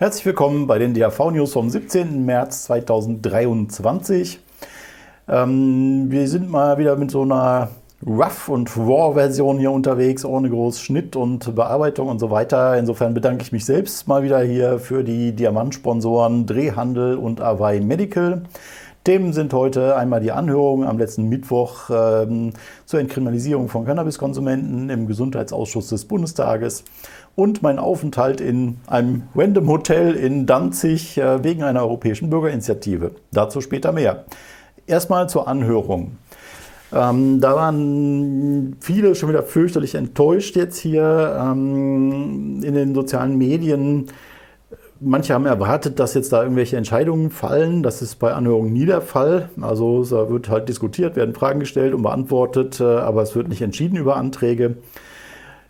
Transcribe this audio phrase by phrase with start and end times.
[0.00, 2.24] Herzlich willkommen bei den DAV-News vom 17.
[2.24, 4.38] März 2023.
[5.26, 7.70] Ähm, wir sind mal wieder mit so einer
[8.06, 12.78] Rough- und Raw-Version hier unterwegs, ohne groß Schnitt und Bearbeitung und so weiter.
[12.78, 18.42] Insofern bedanke ich mich selbst mal wieder hier für die Diamantsponsoren Drehhandel und Avai Medical.
[19.08, 22.52] Themen sind heute einmal die Anhörung am letzten Mittwoch ähm,
[22.84, 26.84] zur Entkriminalisierung von Cannabiskonsumenten im Gesundheitsausschuss des Bundestages
[27.34, 33.12] und mein Aufenthalt in einem Random Hotel in Danzig äh, wegen einer europäischen Bürgerinitiative.
[33.32, 34.26] Dazu später mehr.
[34.86, 36.18] Erstmal zur Anhörung.
[36.92, 44.08] Ähm, da waren viele schon wieder fürchterlich enttäuscht jetzt hier ähm, in den sozialen Medien.
[45.00, 47.84] Manche haben erwartet, dass jetzt da irgendwelche Entscheidungen fallen.
[47.84, 49.48] Das ist bei Anhörungen nie der Fall.
[49.60, 53.62] Also da wird halt diskutiert, werden Fragen gestellt und beantwortet, äh, aber es wird nicht
[53.62, 54.76] entschieden über Anträge.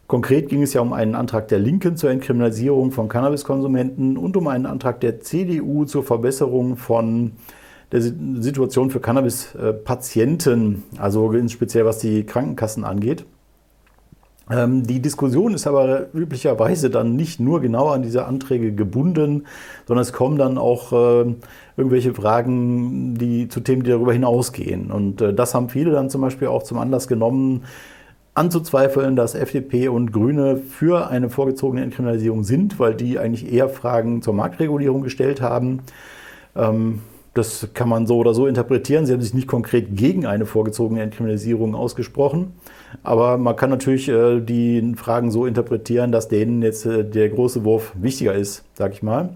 [0.06, 4.48] Konkret ging es ja um einen Antrag der Linken zur Entkriminalisierung von Cannabiskonsumenten und um
[4.48, 7.32] einen Antrag der CDU zur Verbesserung von
[7.92, 13.26] der Situation für Cannabispatienten, also speziell was die Krankenkassen angeht.
[14.50, 19.44] Ähm, die Diskussion ist aber üblicherweise dann nicht nur genau an diese Anträge gebunden,
[19.86, 21.34] sondern es kommen dann auch äh,
[21.76, 24.90] irgendwelche Fragen die, zu Themen, die darüber hinausgehen.
[24.90, 27.64] Und äh, das haben viele dann zum Beispiel auch zum Anlass genommen,
[28.34, 34.22] anzuzweifeln, dass FDP und Grüne für eine vorgezogene Entkriminalisierung sind, weil die eigentlich eher Fragen
[34.22, 35.80] zur Marktregulierung gestellt haben.
[36.54, 37.00] Ähm,
[37.38, 39.06] das kann man so oder so interpretieren.
[39.06, 42.52] Sie haben sich nicht konkret gegen eine vorgezogene Entkriminalisierung ausgesprochen.
[43.02, 47.64] Aber man kann natürlich äh, die Fragen so interpretieren, dass denen jetzt äh, der große
[47.64, 49.30] Wurf wichtiger ist, sag ich mal.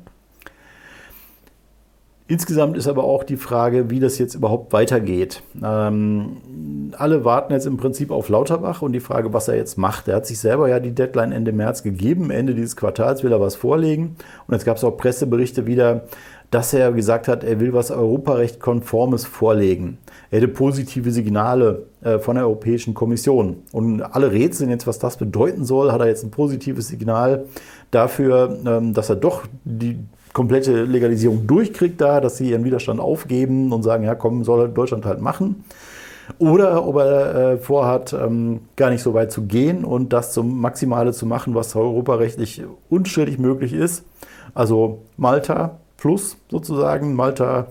[2.28, 5.42] Insgesamt ist aber auch die Frage, wie das jetzt überhaupt weitergeht.
[5.62, 6.38] Ähm,
[6.96, 10.08] alle warten jetzt im Prinzip auf Lauterbach und die Frage, was er jetzt macht.
[10.08, 12.30] Er hat sich selber ja die Deadline Ende März gegeben.
[12.30, 14.16] Ende dieses Quartals will er was vorlegen.
[14.46, 16.04] Und jetzt gab es auch Presseberichte wieder,
[16.52, 19.96] dass er gesagt hat, er will was Europarecht konformes vorlegen.
[20.30, 23.62] Er hätte positive Signale äh, von der Europäischen Kommission.
[23.72, 25.92] Und alle rätseln jetzt, was das bedeuten soll.
[25.92, 27.46] Hat er jetzt ein positives Signal
[27.90, 29.98] dafür, ähm, dass er doch die
[30.34, 35.06] komplette Legalisierung durchkriegt da, dass sie ihren Widerstand aufgeben und sagen, ja komm, soll Deutschland
[35.06, 35.64] halt machen.
[36.38, 40.60] Oder ob er äh, vorhat, ähm, gar nicht so weit zu gehen und das zum
[40.60, 44.04] Maximale zu machen, was europarechtlich unstrittig möglich ist.
[44.54, 47.14] Also Malta plus sozusagen.
[47.14, 47.68] Malta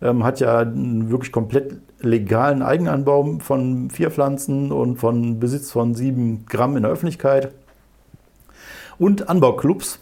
[0.00, 5.94] ähm, hat ja einen wirklich komplett legalen Eigenanbau von vier Pflanzen und von Besitz von
[5.94, 7.52] sieben Gramm in der Öffentlichkeit.
[8.98, 9.98] Und Anbauclubs,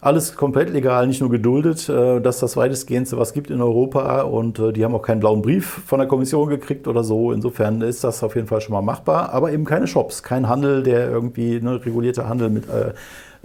[0.00, 1.88] alles komplett legal, nicht nur geduldet.
[1.88, 4.22] Äh, das ist das weitestgehendste, was es gibt in Europa.
[4.22, 7.30] Und äh, die haben auch keinen blauen Brief von der Kommission gekriegt oder so.
[7.30, 9.32] Insofern ist das auf jeden Fall schon mal machbar.
[9.32, 12.92] Aber eben keine Shops, kein Handel, der irgendwie ne, regulierter Handel mit äh,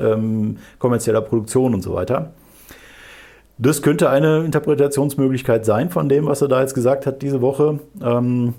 [0.03, 2.31] ähm, kommerzieller Produktion und so weiter.
[3.61, 7.79] Das könnte eine Interpretationsmöglichkeit sein von dem, was er da jetzt gesagt hat diese Woche.
[8.01, 8.53] Ähm,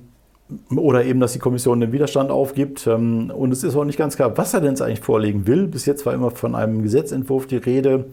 [0.76, 2.86] oder eben, dass die Kommission den Widerstand aufgibt.
[2.86, 5.66] Ähm, und es ist auch nicht ganz klar, was er denn jetzt eigentlich vorlegen will.
[5.68, 8.04] Bis jetzt war immer von einem Gesetzentwurf die Rede.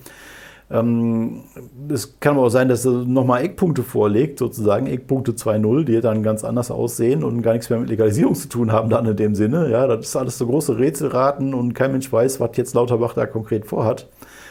[0.72, 1.42] Ähm,
[1.90, 6.24] es kann aber auch sein, dass er nochmal Eckpunkte vorlegt, sozusagen Eckpunkte 2.0, die dann
[6.24, 9.36] ganz anders aussehen und gar nichts mehr mit Legalisierung zu tun haben dann in dem
[9.36, 9.70] Sinne.
[9.70, 13.26] Ja, das ist alles so große Rätselraten und kein Mensch weiß, was jetzt Lauterbach da
[13.26, 14.08] konkret vorhat.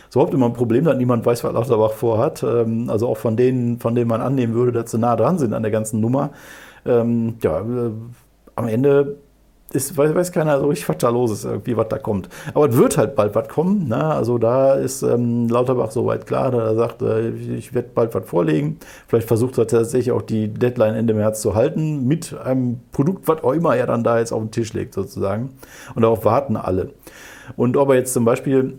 [0.09, 2.43] Ist überhaupt immer ein Problem, dass niemand weiß, was Lauterbach vorhat.
[2.43, 5.53] Ähm, also auch von denen, von denen man annehmen würde, dass sie nah dran sind
[5.53, 6.31] an der ganzen Nummer
[6.87, 7.91] ähm, ja, äh,
[8.55, 9.17] am Ende
[9.73, 12.29] ist, weiß, weiß keiner so richtig, was da los ist, irgendwie, was da kommt.
[12.55, 13.89] Aber es wird halt bald was kommen.
[13.89, 14.03] Ne?
[14.03, 18.27] Also da ist ähm, Lauterbach soweit klar, da er sagt, äh, ich werde bald was
[18.27, 18.79] vorlegen.
[19.09, 23.43] Vielleicht versucht er tatsächlich auch die Deadline Ende März zu halten, mit einem Produkt, was
[23.43, 25.51] auch immer er dann da jetzt auf den Tisch legt, sozusagen.
[25.95, 26.91] Und darauf warten alle.
[27.57, 28.79] Und ob er jetzt zum Beispiel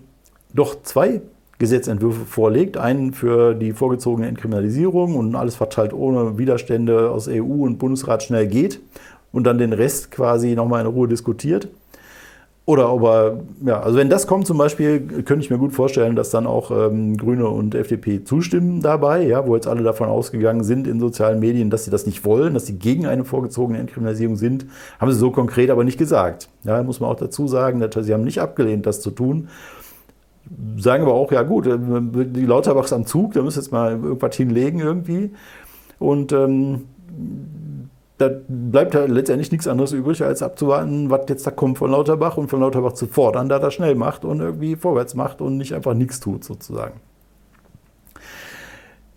[0.57, 1.21] doch zwei
[1.59, 2.77] Gesetzentwürfe vorlegt.
[2.77, 8.23] Einen für die vorgezogene Entkriminalisierung und alles, was halt ohne Widerstände aus EU und Bundesrat
[8.23, 8.79] schnell geht
[9.31, 11.67] und dann den Rest quasi nochmal in Ruhe diskutiert.
[12.65, 16.17] Oder ob er, ja, also wenn das kommt zum Beispiel, könnte ich mir gut vorstellen,
[16.17, 20.65] dass dann auch ähm, Grüne und FDP zustimmen dabei, ja, wo jetzt alle davon ausgegangen
[20.65, 24.35] sind in sozialen Medien, dass sie das nicht wollen, dass sie gegen eine vorgezogene Entkriminalisierung
[24.35, 24.65] sind,
[24.99, 26.49] haben sie so konkret aber nicht gesagt.
[26.65, 29.47] Ja, muss man auch dazu sagen, dass sie haben nicht abgelehnt, das zu tun
[30.77, 34.35] sagen aber auch, ja gut, äh, die Lauterbachs am Zug, da müssen jetzt mal irgendwas
[34.35, 35.31] hinlegen irgendwie.
[35.99, 36.85] Und ähm,
[38.17, 42.37] da bleibt halt letztendlich nichts anderes übrig, als abzuwarten, was jetzt da kommt von Lauterbach
[42.37, 45.73] und von Lauterbach zu fordern, da er schnell macht und irgendwie vorwärts macht und nicht
[45.73, 46.99] einfach nichts tut, sozusagen.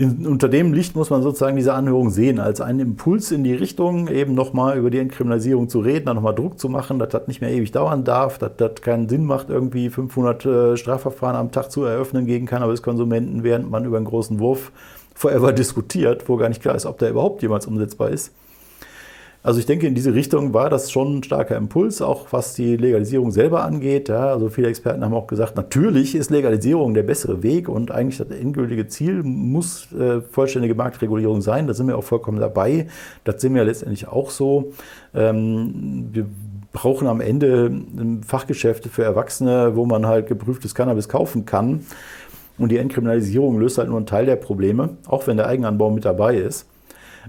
[0.00, 3.52] In, unter dem Licht muss man sozusagen diese Anhörung sehen, als einen Impuls in die
[3.52, 7.28] Richtung, eben nochmal über die Entkriminalisierung zu reden, dann nochmal Druck zu machen, dass das
[7.28, 11.52] nicht mehr ewig dauern darf, dass das keinen Sinn macht, irgendwie 500 äh, Strafverfahren am
[11.52, 14.72] Tag zu eröffnen gegen Cannabiskonsumenten, während man über einen großen Wurf
[15.14, 18.32] forever diskutiert, wo gar nicht klar ist, ob der überhaupt jemals umsetzbar ist.
[19.42, 22.76] Also ich denke, in diese Richtung war das schon ein starker Impuls, auch was die
[22.76, 24.10] Legalisierung selber angeht.
[24.10, 28.18] Ja, also viele Experten haben auch gesagt, natürlich ist Legalisierung der bessere Weg und eigentlich
[28.18, 31.66] das endgültige Ziel muss äh, vollständige Marktregulierung sein.
[31.66, 32.88] Da sind wir auch vollkommen dabei.
[33.24, 34.72] Das sind wir letztendlich auch so.
[35.14, 36.26] Ähm, wir
[36.74, 37.72] brauchen am Ende
[38.26, 41.86] Fachgeschäfte für Erwachsene, wo man halt geprüftes Cannabis kaufen kann.
[42.58, 46.04] Und die Entkriminalisierung löst halt nur einen Teil der Probleme, auch wenn der Eigenanbau mit
[46.04, 46.68] dabei ist.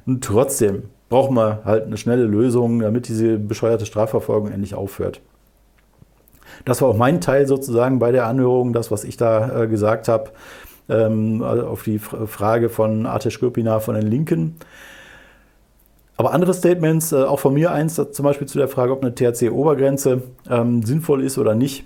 [0.05, 5.21] Und trotzdem brauchen wir halt eine schnelle Lösung, damit diese bescheuerte Strafverfolgung endlich aufhört.
[6.63, 10.07] Das war auch mein Teil sozusagen bei der Anhörung, das, was ich da äh, gesagt
[10.07, 10.31] habe,
[10.89, 14.55] ähm, also auf die Frage von Artesh Gopina von den Linken.
[16.15, 19.13] Aber andere Statements, äh, auch von mir eins, zum Beispiel zu der Frage, ob eine
[19.13, 21.83] THC-Obergrenze ähm, sinnvoll ist oder nicht,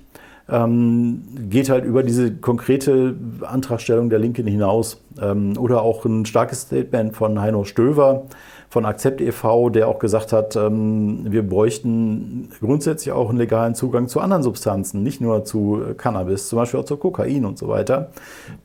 [0.50, 5.02] ähm, geht halt über diese konkrete Antragstellung der Linken hinaus.
[5.22, 8.26] Ähm, oder auch ein starkes Statement von Heino Stöver,
[8.70, 14.10] von Akzept e.V., der auch gesagt hat, ähm, wir bräuchten grundsätzlich auch einen legalen Zugang
[14.10, 17.70] zu anderen Substanzen, nicht nur zu äh, Cannabis, zum Beispiel auch zu Kokain und so
[17.70, 18.12] weiter.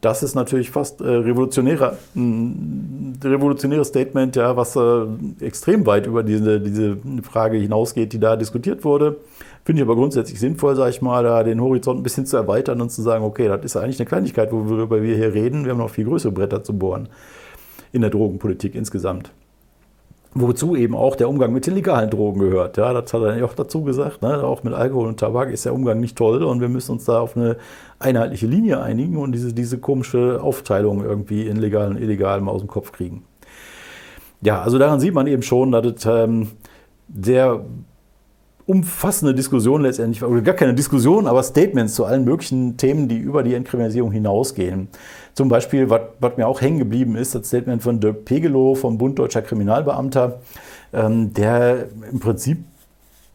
[0.01, 5.03] Das ist natürlich fast äh, revolutionärer, ein revolutionäres Statement, ja, was äh,
[5.41, 9.17] extrem weit über diese, diese Frage hinausgeht, die da diskutiert wurde.
[9.71, 12.81] Finde ich aber grundsätzlich sinnvoll, sage ich mal, da den Horizont ein bisschen zu erweitern
[12.81, 15.65] und zu sagen, okay, das ist eigentlich eine Kleinigkeit, worüber wir hier reden.
[15.65, 17.09] Wir haben noch viel größere Bretter zu bohren
[17.93, 19.31] in der Drogenpolitik insgesamt.
[20.35, 22.79] Wozu eben auch der Umgang mit den legalen Drogen gehört.
[22.79, 24.23] Ja, das hat er ja auch dazu gesagt.
[24.23, 24.43] Ne?
[24.43, 27.21] Auch mit Alkohol und Tabak ist der Umgang nicht toll und wir müssen uns da
[27.21, 27.57] auf eine
[28.01, 32.63] einheitliche Linie einigen und diese, diese komische Aufteilung irgendwie in legal und illegal mal aus
[32.63, 33.23] dem Kopf kriegen.
[34.41, 36.49] Ja, also daran sieht man eben schon, dass es ähm,
[37.23, 37.65] sehr
[38.71, 43.43] umfassende Diskussion letztendlich, oder gar keine Diskussion, aber Statements zu allen möglichen Themen, die über
[43.43, 44.87] die Entkriminalisierung hinausgehen.
[45.35, 49.19] Zum Beispiel, was, mir auch hängen geblieben ist, das Statement von Dirk Pegelow vom Bund
[49.19, 50.41] Deutscher Kriminalbeamter,
[50.93, 52.59] ähm, der im Prinzip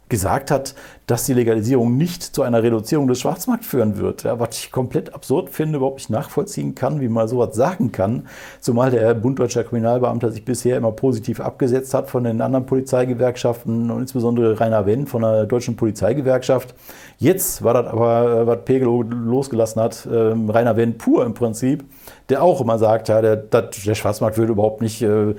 [0.07, 0.75] gesagt hat,
[1.07, 4.23] dass die Legalisierung nicht zu einer Reduzierung des Schwarzmarkts führen wird.
[4.23, 8.27] Ja, was ich komplett absurd finde, überhaupt nicht nachvollziehen kann, wie man sowas sagen kann.
[8.59, 13.89] Zumal der Bund Deutscher Kriminalbeamter sich bisher immer positiv abgesetzt hat von den anderen Polizeigewerkschaften
[13.89, 16.75] und insbesondere Rainer Wendt von der Deutschen Polizeigewerkschaft.
[17.17, 21.83] Jetzt war das aber, was Pegel losgelassen hat, ähm, Rainer Wendt pur im Prinzip,
[22.29, 25.35] der auch immer sagt, ja, der, der Schwarzmarkt würde überhaupt nicht äh,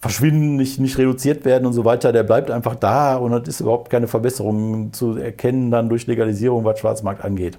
[0.00, 3.60] verschwinden, nicht, nicht reduziert werden und so weiter, der bleibt einfach da und es ist
[3.60, 7.58] überhaupt keine Verbesserung zu erkennen dann durch Legalisierung, was Schwarzmarkt angeht.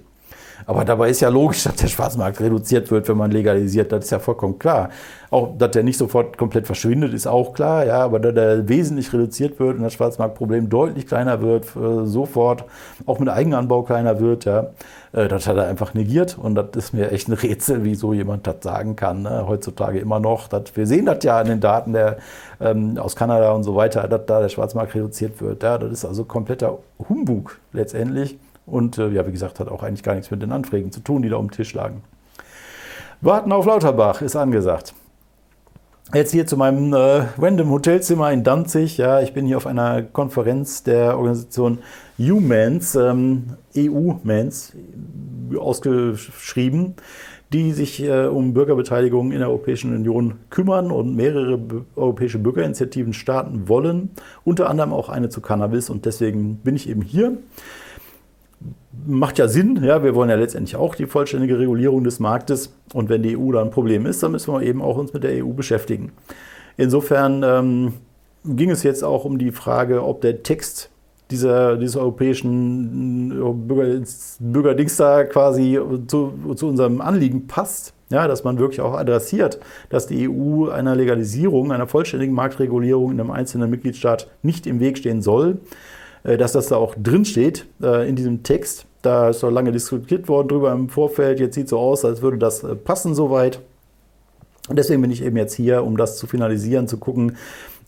[0.66, 3.92] Aber dabei ist ja logisch, dass der Schwarzmarkt reduziert wird, wenn man legalisiert.
[3.92, 4.90] Das ist ja vollkommen klar.
[5.30, 7.84] Auch, dass der nicht sofort komplett verschwindet, ist auch klar.
[7.84, 12.64] Ja, aber dass der wesentlich reduziert wird und das Schwarzmarktproblem deutlich kleiner wird, äh, sofort
[13.06, 14.68] auch mit Eigenanbau kleiner wird, ja,
[15.12, 16.38] äh, das hat er einfach negiert.
[16.38, 19.22] Und das ist mir echt ein Rätsel, wie so jemand das sagen kann.
[19.22, 19.44] Ne?
[19.46, 20.48] Heutzutage immer noch.
[20.48, 22.18] Das, wir sehen das ja an den Daten der,
[22.60, 25.62] ähm, aus Kanada und so weiter, dass da der Schwarzmarkt reduziert wird.
[25.62, 26.78] Ja, das ist also kompletter
[27.08, 28.38] Humbug letztendlich.
[28.70, 31.22] Und äh, ja, wie gesagt, hat auch eigentlich gar nichts mit den Anträgen zu tun,
[31.22, 32.02] die da um den Tisch lagen.
[33.20, 34.94] Warten auf Lauterbach ist angesagt.
[36.14, 38.96] Jetzt hier zu meinem äh, random Hotelzimmer in Danzig.
[38.96, 41.80] Ja, ich bin hier auf einer Konferenz der Organisation
[42.18, 44.72] Humans, ähm, EU-Mans,
[45.54, 46.94] ausgeschrieben,
[47.52, 51.60] die sich äh, um Bürgerbeteiligung in der Europäischen Union kümmern und mehrere
[51.94, 54.10] europäische Bürgerinitiativen starten wollen,
[54.44, 55.90] unter anderem auch eine zu Cannabis.
[55.90, 57.36] Und deswegen bin ich eben hier
[59.06, 59.82] macht ja Sinn.
[59.82, 62.74] Ja, wir wollen ja letztendlich auch die vollständige Regulierung des Marktes.
[62.92, 65.24] Und wenn die EU da ein Problem ist, dann müssen wir eben auch uns mit
[65.24, 66.12] der EU beschäftigen.
[66.76, 67.94] Insofern ähm,
[68.44, 70.90] ging es jetzt auch um die Frage, ob der Text
[71.30, 74.04] dieser, dieses europäischen äh, Bürger,
[74.40, 77.94] Bürgerdings da quasi zu, zu unserem Anliegen passt.
[78.10, 83.20] Ja, dass man wirklich auch adressiert, dass die EU einer Legalisierung, einer vollständigen Marktregulierung in
[83.20, 85.58] einem einzelnen Mitgliedstaat nicht im Weg stehen soll.
[86.24, 88.86] Äh, dass das da auch drin steht äh, in diesem Text.
[89.02, 91.40] Da ist doch lange diskutiert worden drüber im Vorfeld.
[91.40, 93.60] Jetzt sieht es so aus, als würde das äh, passen soweit.
[94.68, 97.36] Und deswegen bin ich eben jetzt hier, um das zu finalisieren, zu gucken,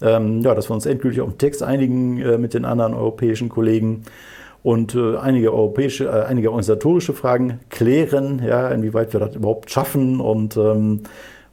[0.00, 3.50] ähm, ja, dass wir uns endgültig auf den Text einigen äh, mit den anderen europäischen
[3.50, 4.04] Kollegen
[4.62, 10.20] und äh, einige europäische, äh, einige organisatorische Fragen klären, ja, inwieweit wir das überhaupt schaffen
[10.20, 11.02] und ähm,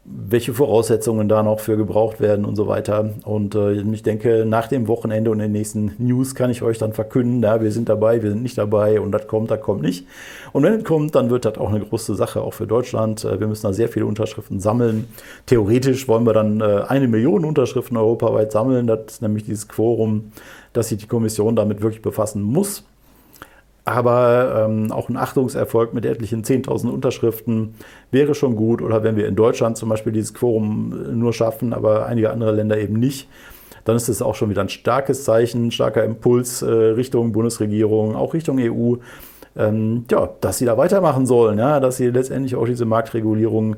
[0.10, 3.14] welche Voraussetzungen da noch für gebraucht werden und so weiter.
[3.26, 6.94] Und äh, ich denke, nach dem Wochenende und den nächsten News kann ich euch dann
[6.94, 10.08] verkünden, ja, wir sind dabei, wir sind nicht dabei und das kommt, das kommt nicht.
[10.54, 13.26] Und wenn es kommt, dann wird das auch eine große Sache, auch für Deutschland.
[13.26, 15.08] Äh, wir müssen da sehr viele Unterschriften sammeln.
[15.46, 18.88] Theoretisch wollen wir dann äh, eine Million Unterschriften europaweit sammeln.
[18.88, 20.32] Das ist nämlich dieses Quorum,
[20.72, 22.86] dass sich die Kommission damit wirklich befassen muss.
[23.88, 27.76] Aber ähm, auch ein Achtungserfolg mit etlichen 10.000 Unterschriften
[28.12, 28.82] wäre schon gut.
[28.82, 32.52] Oder wenn wir in Deutschland zum Beispiel dieses Quorum äh, nur schaffen, aber einige andere
[32.52, 33.30] Länder eben nicht,
[33.86, 38.34] dann ist es auch schon wieder ein starkes Zeichen, starker Impuls äh, Richtung Bundesregierung, auch
[38.34, 38.96] Richtung EU,
[39.56, 43.78] ähm, ja, dass sie da weitermachen sollen, ja, dass sie letztendlich auch diese Marktregulierung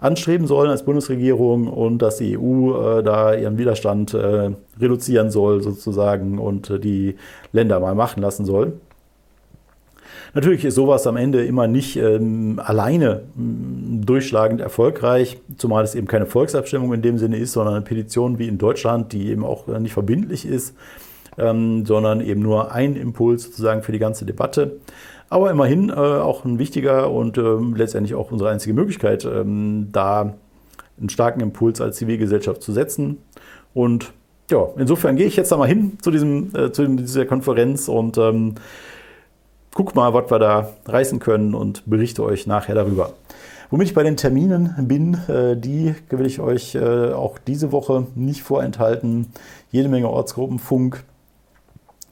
[0.00, 5.62] anstreben sollen als Bundesregierung und dass die EU äh, da ihren Widerstand äh, reduzieren soll
[5.62, 7.16] sozusagen und äh, die
[7.52, 8.74] Länder mal machen lassen soll.
[10.36, 16.06] Natürlich ist sowas am Ende immer nicht ähm, alleine ähm, durchschlagend erfolgreich, zumal es eben
[16.06, 19.66] keine Volksabstimmung in dem Sinne ist, sondern eine Petition wie in Deutschland, die eben auch
[19.66, 20.76] äh, nicht verbindlich ist,
[21.38, 24.76] ähm, sondern eben nur ein Impuls sozusagen für die ganze Debatte.
[25.30, 30.34] Aber immerhin äh, auch ein wichtiger und ähm, letztendlich auch unsere einzige Möglichkeit, ähm, da
[31.00, 33.22] einen starken Impuls als Zivilgesellschaft zu setzen.
[33.72, 34.12] Und
[34.50, 38.18] ja, insofern gehe ich jetzt da mal hin zu, diesem, äh, zu dieser Konferenz und
[38.18, 38.56] ähm,
[39.76, 43.10] guck mal, was wir da reißen können und berichte euch nachher darüber.
[43.70, 48.06] Womit ich bei den Terminen bin, äh, die will ich euch äh, auch diese Woche
[48.14, 49.26] nicht vorenthalten.
[49.70, 51.04] Jede Menge Ortsgruppenfunk.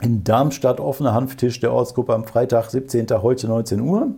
[0.02, 3.06] In Darmstadt offener Hanftisch der Ortsgruppe am Freitag, 17.
[3.23, 4.09] heute 19 Uhr.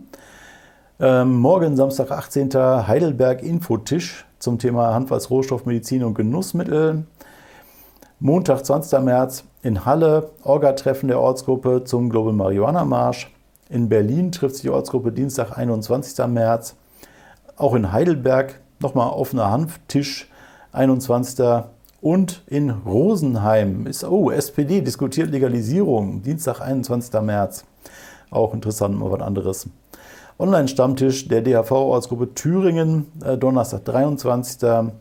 [0.99, 2.53] Ähm, morgen Samstag, 18.
[2.53, 7.05] Heidelberg Infotisch zum Thema Hanf als Rohstoff, Medizin und Genussmittel.
[8.19, 8.99] Montag, 20.
[8.99, 13.31] März in Halle, Orga-Treffen der Ortsgruppe zum Global Marihuana Marsch.
[13.69, 16.25] In Berlin trifft sich die Ortsgruppe Dienstag, 21.
[16.27, 16.75] März.
[17.57, 20.29] Auch in Heidelberg nochmal offener Hanftisch,
[20.71, 21.63] 21.
[21.99, 27.21] Und in Rosenheim ist, oh, SPD diskutiert Legalisierung, Dienstag, 21.
[27.21, 27.65] März.
[28.29, 29.69] Auch interessant, mal was anderes.
[30.39, 34.91] Online-Stammtisch der DHV-Ortsgruppe Thüringen, äh, Donnerstag, 23.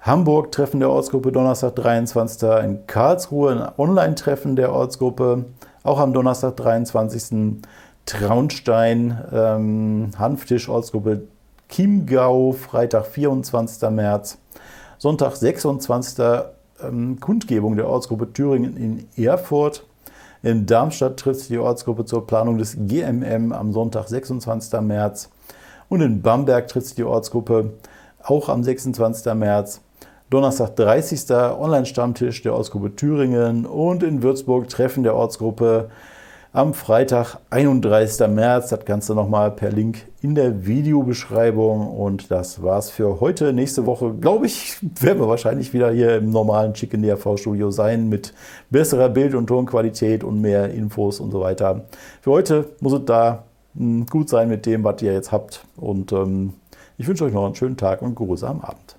[0.00, 2.64] Hamburg, Treffen der Ortsgruppe, Donnerstag, 23.
[2.64, 5.46] In Karlsruhe, ein Online-Treffen der Ortsgruppe,
[5.82, 7.62] auch am Donnerstag, 23.
[8.06, 11.22] Traunstein, ähm, Hanftisch, Ortsgruppe
[11.68, 13.90] Chiemgau, Freitag, 24.
[13.90, 14.38] März.
[14.98, 16.24] Sonntag, 26.
[16.82, 19.84] Ähm, Kundgebung der Ortsgruppe Thüringen in Erfurt.
[20.42, 24.80] In Darmstadt trifft sich die Ortsgruppe zur Planung des GMM am Sonntag, 26.
[24.80, 25.30] März.
[25.88, 27.74] Und in Bamberg trifft sich die Ortsgruppe
[28.22, 29.32] auch am 26.
[29.34, 29.80] März.
[30.32, 31.30] Donnerstag 30.
[31.30, 35.90] Online-Stammtisch der Ortsgruppe Thüringen und in Würzburg Treffen der Ortsgruppe
[36.54, 38.28] am Freitag 31.
[38.28, 38.70] März.
[38.70, 41.86] Das Ganze nochmal per Link in der Videobeschreibung.
[41.86, 43.52] Und das war's für heute.
[43.52, 48.32] Nächste Woche, glaube ich, werden wir wahrscheinlich wieder hier im normalen Chicken DRV-Studio sein mit
[48.70, 51.84] besserer Bild- und Tonqualität und mehr Infos und so weiter.
[52.22, 53.44] Für heute muss es da
[53.76, 55.66] hm, gut sein mit dem, was ihr jetzt habt.
[55.76, 56.54] Und ähm,
[56.96, 58.96] ich wünsche euch noch einen schönen Tag und geruhsamen Abend.